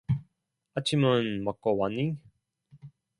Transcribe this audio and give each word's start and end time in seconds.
아침은 0.73 1.43
먹고 1.43 1.77
왔니? 1.77 2.17